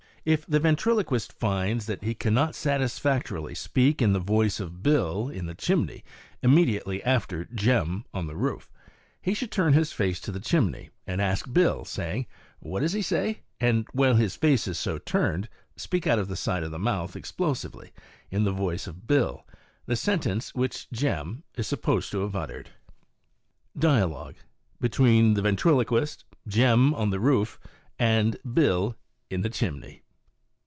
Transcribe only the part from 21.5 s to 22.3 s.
is supposed to